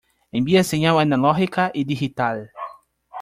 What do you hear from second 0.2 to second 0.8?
Envía